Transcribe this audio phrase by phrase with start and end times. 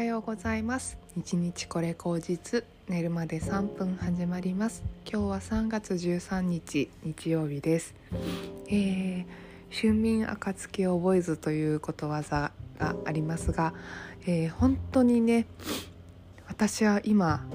[0.00, 0.96] はようございます。
[1.14, 4.82] 日日これ口実寝るまで3分始まります。
[5.04, 7.94] 今日は3月13日日曜日です、
[8.70, 9.26] えー、
[9.70, 13.74] 春眠暁を覚えずということわざがありますが、
[14.26, 15.44] えー、本当にね
[16.48, 17.46] 私は今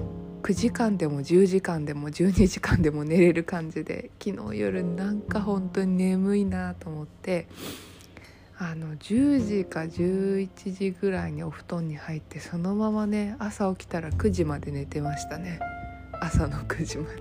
[0.44, 7.48] 9時間でも10時間でも12時間でも寝れる感じで昨日夜なんか本当に眠いなと思って
[8.58, 15.60] あの10時か11時ぐらいにお布団に入ってそのままね朝起きたら9時まで寝てましたね。
[16.20, 17.20] 朝の9時まで。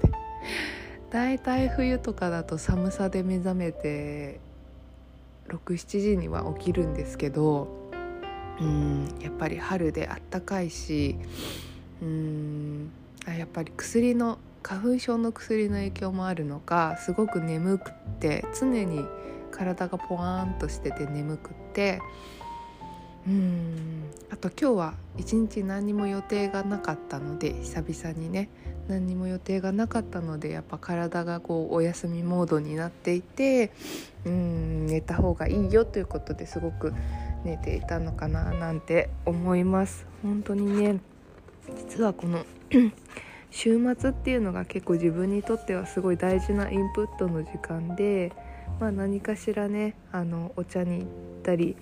[1.11, 4.39] だいたい冬とかだと寒さで目覚めて
[5.49, 7.67] 67時には起きるんですけど
[8.59, 11.15] うんやっぱり春であったかいし
[12.01, 12.91] うん
[13.27, 19.05] やっぱり薬の花粉症の薬の影響もあるのかすごく眠くって常に
[19.55, 22.01] 体がポワーンとしてて眠くって。
[23.27, 24.03] うん。
[24.29, 28.49] あと今日は一日何にも予定がなかったので久々にね
[28.87, 33.71] 何にも予定がなかったのでやっぱ体がこうお休みモードになっていて
[34.25, 36.93] うん寝た方がいいよということですごく
[37.43, 40.05] 寝ていたのかななんて思います。
[40.21, 40.99] 本当にね
[41.77, 42.45] 実はこの
[43.51, 48.33] 週末っていうのが結構自分にとってはすごい大事なインプットの時間で
[48.79, 51.07] まあ、何かしらねあのお茶に行っ
[51.43, 51.75] たり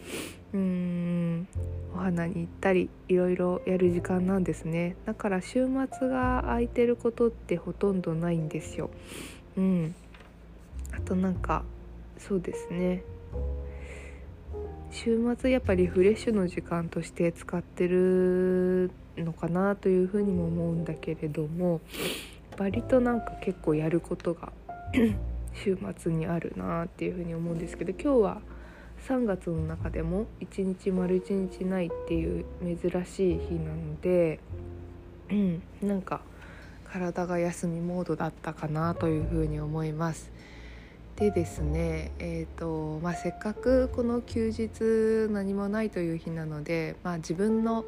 [0.53, 1.47] うん
[1.95, 4.95] お花に行ったりいろいろやる時間なんですね。
[5.05, 8.89] だから週末が空いてることってほとんどないんですよ。
[9.57, 9.95] うん、
[10.91, 11.63] あとなんか
[12.17, 13.03] そうですね。
[14.91, 21.81] 週末やっぱリフレッシュの時間として使ってるのかなというふうにも思うんだけれども
[22.59, 24.53] 割となんか結構やることが
[25.53, 28.41] 週末にあるなっていうふうに思うんですけど今日は
[29.07, 34.39] 3月の中でも1日丸1日ないっていう珍しい日なので
[35.29, 36.21] うんなんか
[36.85, 40.31] 体が休みモードだったかなというふうに思います。
[41.15, 47.85] でですね、えーとまあ、せっかくこの休日何もないという日なので、まあ、自分の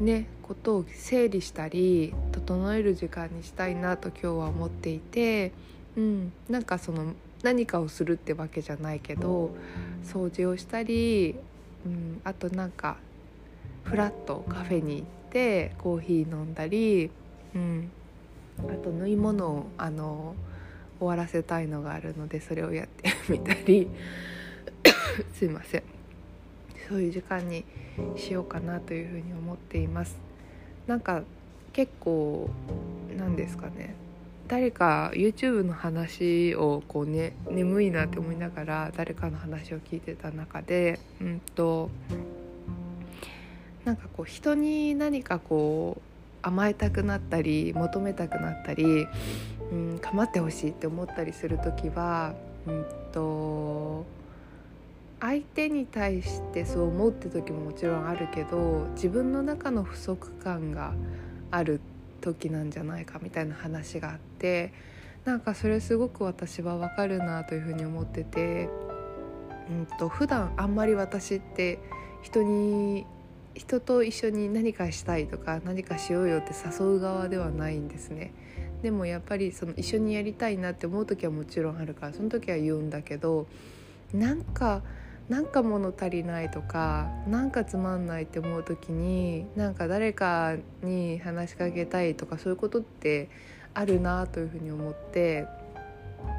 [0.00, 5.52] ねことを整理したり整える時間にしたいなと今日は思っていて
[5.98, 9.50] うん、なんかその何かをするってわけじゃないけど
[10.04, 11.34] 掃除をしたり、
[11.84, 12.98] うん、あとなんか
[13.82, 17.10] フラッとカフェに行ってコーヒー飲んだり、
[17.52, 17.90] うん、
[18.60, 20.36] あと縫い物をあの
[21.00, 23.88] 終わらせたいのがあるのでそれをやってみたり
[25.34, 25.82] すいません。
[26.88, 27.64] そういう時間に
[28.16, 30.16] しようかなというふうに思っています。
[30.86, 31.22] なんか
[31.72, 32.48] 結構
[33.16, 33.94] なんですかね
[34.48, 41.90] 誰か YouTube の話をこうね眠いなって思いながら誰かの話を聞いてた中でうんと
[43.84, 46.02] なんかこう人に何かこう
[46.40, 49.06] 甘えたくなったり求めたくなったり、
[49.70, 52.34] うん、構ってほしいって思ったりする時は
[52.66, 54.06] うんと
[55.20, 60.94] 相手に対してそう思うって時ももちろんあるけど自分の中の不足感が
[61.50, 61.80] ある
[62.34, 64.72] 時なんじゃないかみたいな話があって
[65.24, 68.68] なんかそれすごく私はわかるなというふうに思ってて、
[69.68, 71.78] うんと、普段あんまり私って
[72.22, 73.06] 人に
[73.54, 78.32] 人と一緒に何かしたいとか何かしようよって誘う側ではないんですね。
[78.82, 83.48] でもやっぱりその一緒にやりたいなって思う時はもちろんあるからその時は言うんだけど
[84.14, 84.82] なんか
[85.28, 93.28] なんか物足りないとかなんかつまんないって思う時になんか誰かに話しかけたいとかそういうことって
[93.74, 95.46] あるなというふうに思って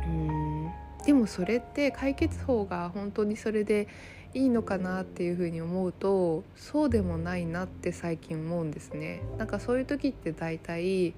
[0.07, 0.71] うん
[1.05, 3.87] でもそれって解決法が本当にそれで
[4.33, 9.21] いいのかなっていうふうに思うとそうでもないなって最近思うんですね。
[9.37, 11.13] なんかそういう時って大体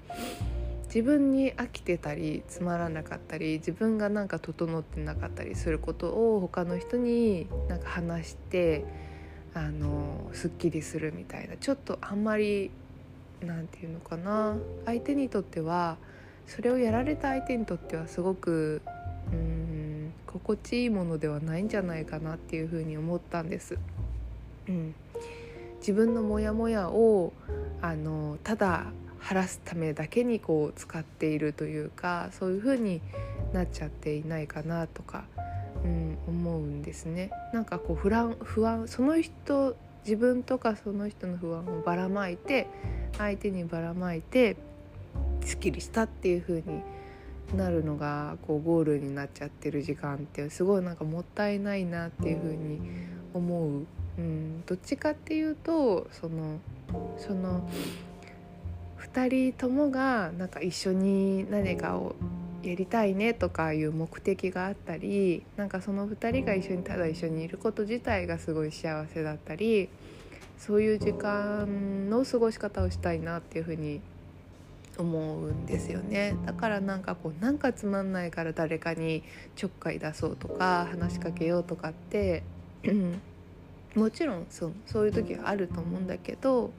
[0.94, 8.84] 自分に飽きてたりつまらなかったり自分がなんか整ってなかったりすることを他の人になんか話して
[9.54, 11.56] あのすっきりするみたいな。
[11.56, 12.70] ちょっとあんまり
[13.40, 14.56] 何て言うのかな。
[14.84, 15.96] 相手にとっては
[16.46, 18.82] それをやられた相手にとってはすごく
[19.32, 23.78] うん心地いいものではないんじゃないかなっていうふうに思ったんです。
[24.68, 24.94] うん、
[25.78, 27.32] 自分のモヤモヤを
[27.80, 33.00] あのただ晴らすためだけにこう使っているというかそういう風に
[33.52, 35.24] なっちゃっていないかなとか、
[35.84, 37.30] うん、思うんですね。
[37.52, 42.66] なんかこう不安不安その人自分とかその人の不安をばらまいて
[43.16, 44.56] 相手にばらまいて
[45.44, 46.82] すっきりしたっていう風に
[47.56, 52.80] なるのがこうゴールになっちゃってる時間ってすごいなんかもったいないなっていう風に
[53.34, 53.86] 思う、
[54.18, 56.58] うん、どっちかっていうとその
[57.18, 57.68] その
[59.02, 62.14] 2人ともがなんか一緒に何かを
[62.62, 69.88] やりたいねとかいう目的があったりなんかその2人が一緒にただ一緒にいること自体がすごい幸せだったり
[70.58, 74.00] そういう時間の過ごし方をしたいなっていうふうに
[74.96, 76.36] 思うんですよね。
[76.46, 79.24] だからなんかこうなんかつまんないから誰かに
[79.56, 82.42] ちょっかい出そうとか話しかけようとかって
[83.96, 86.70] もちろんそうそういう時はあると思うんだけど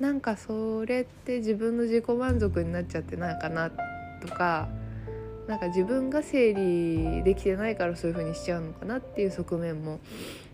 [0.00, 3.70] なんかそれって自分の自己満足になっちゃってないかな
[4.20, 4.68] とか
[5.46, 10.00] なんか自分が整理できてないからそういう風にしちゃうのかなっていう側面も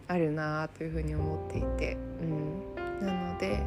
[0.06, 3.62] あるなというふうに思っていて、うん、なので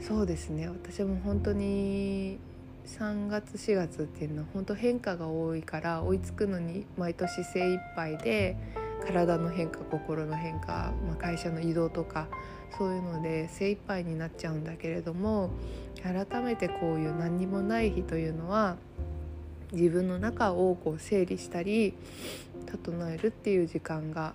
[0.00, 0.66] そうですね。
[0.68, 2.38] 私も本当に
[2.86, 8.56] 3月4月っていうのは本当変化が多いから追いつくのに毎年精一杯で
[9.06, 12.28] 体の変化心の変化、まあ、会社の移動とか
[12.76, 15.50] そういうので精一杯になっちゃうんだけれども
[16.02, 18.76] 改めてこういう何にもない日というのは
[19.72, 21.94] 自分の中をこう整理したり
[22.66, 24.34] 整えるっていう時間が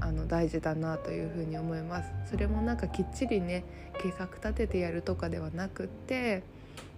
[0.00, 2.10] あの大事だなというふうに思います。
[2.30, 3.64] それもなんかきっちりね
[4.02, 6.42] 計画立ててやるとかではなくって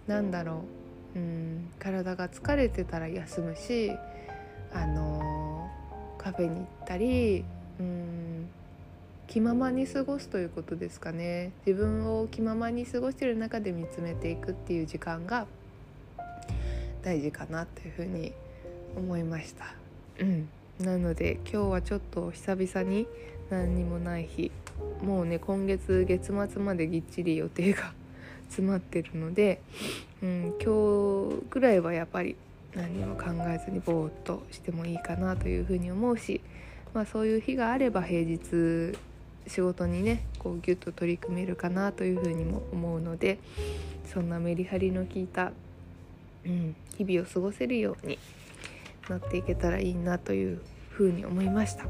[0.07, 0.63] なんだろ
[1.17, 3.93] ううん体が疲れてたら休むし
[4.73, 5.52] あの
[6.23, 7.45] カフェに行ったり
[7.81, 8.49] うん
[9.27, 15.47] 気ままに過ごすということですかね自分を気ままに過ごしてる中で見つめていくっていう時間が
[17.03, 18.33] 大事かなというふうに
[18.97, 19.75] 思いました。
[20.21, 20.49] うん
[20.81, 23.07] なので今日はちょっと久々に
[23.51, 24.51] 何にもない日
[25.03, 27.93] もうね今月月末までぎっちり予定が
[28.49, 29.61] 詰まってるので、
[30.23, 32.37] うん、今日ぐらいはやっぱり
[32.75, 36.41] 何も考えずにぼーっとしてもいいかなというふうに思うし、
[36.95, 38.97] まあ、そういう日があれば平日
[39.47, 43.39] 仕事にねこうギュッと取り組めるかなというふうにも思うので
[44.13, 45.53] そんなメリハリの効いた、
[46.45, 48.19] うん、日々を過ごせるように
[49.09, 50.61] なっていけたらいいなという
[50.91, 51.87] ふうに思いました。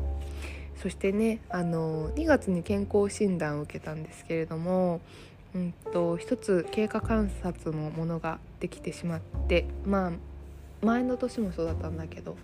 [0.82, 5.00] そしてねあの2月に健康診断を受けたんですけれども
[5.54, 10.12] うんと一つ経過観察のものができてしまってまあ
[10.82, 12.36] 前の年もそうだったんだけど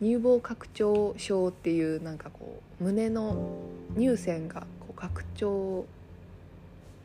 [0.00, 3.58] 乳房拡張症っていうなんかこう胸の
[3.96, 5.84] 乳腺がこう拡張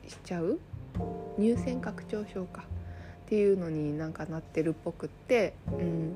[0.08, 0.60] しちゃう？
[1.38, 2.64] 乳腺拡張症か。
[3.26, 6.14] っていうのになんかなってるっぽくって、うん、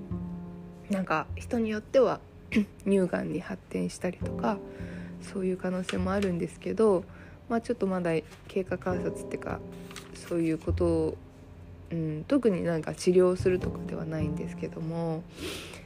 [0.89, 2.19] なんか人によっては
[2.89, 4.57] 乳がんに発展したりとか
[5.21, 7.03] そういう可能性もあるんですけど、
[7.49, 8.13] まあ、ちょっとまだ
[8.47, 9.59] 経過観察っていうか
[10.27, 11.17] そういうことを、
[11.93, 15.23] うん、特になんか治療するとかではないんですけども。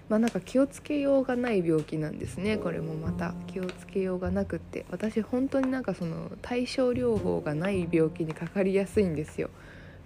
[0.10, 9.50] まあ、なんか気をつけようがない病気なんですねこれもまた気をつけようがなくって私本当になんかその対症療法がない病気にかかりやすいんですよ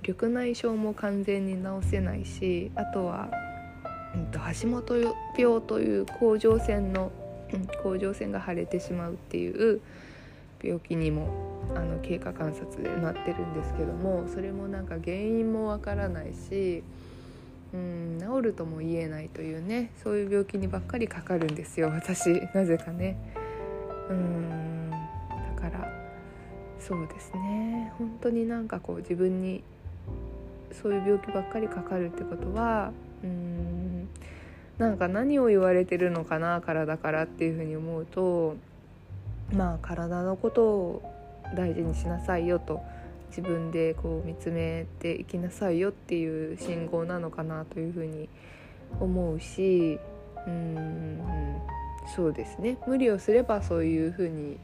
[0.02, 3.30] 緑内障も完全に治せないしあとは
[4.16, 7.12] うんと、橋本病という甲状腺の、
[7.54, 9.82] うん、甲状腺が腫れてしまうっていう
[10.62, 16.84] 病気にもあの経過観察でなってるんですけどもそれもなんか原因もわからないし、
[17.74, 23.18] うん、治るとも言えないというねそういう病気にばっかりかかるんですよ私なぜかね。
[24.10, 25.92] うんだから
[26.80, 29.64] そうですね本当になんかこう自分に
[30.72, 32.92] そういう病気ばっかりかかるってことは
[33.24, 34.10] うん
[34.78, 38.56] なんか何を言われてるのかな体からっていうふうに思うと
[39.54, 41.11] まあ体のことを
[41.56, 42.82] 大事にしなさいよと
[43.30, 48.28] 自分でこう見つめていきなさいよっていう信号なのかなというふうに
[49.00, 50.00] 思うし
[50.48, 51.22] うん
[52.16, 54.58] そうですね無理をすればそういうふうに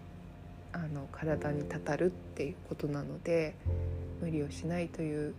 [0.74, 3.56] あの体にたたるっていうことなので
[4.22, 5.34] 無理をしないという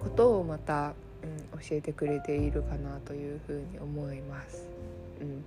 [0.00, 4.66] ことをまたうん、教えてくれているかなというふうに思います。
[5.20, 5.44] うん、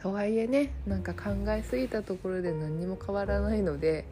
[0.00, 4.04] とはいえねなんか考えすぎたところで何にも変わらないので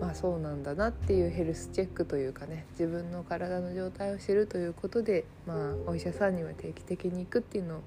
[0.00, 7.80] まあそうなんだなっていうヘルスチェックというかね自分の体の状態を知るということで、まあ、お医者さんには定期的に行くっていうのを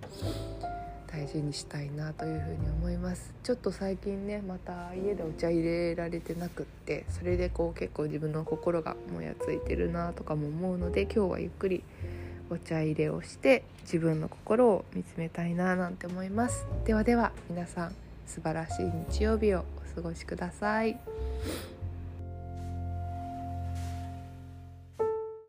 [1.07, 11.83] 大事にしたいなというふうに思いますちょっと最近ねまた家でお茶入れられてなくってそれでこう結構自分の心がもやついてるなとかも思うので今日はゆっくり
[12.49, 17.95] お茶入れをして自分の心を見つめたいななんて思いますではでは皆さん
[18.25, 20.99] 素晴らしい日曜日をお過ごしください。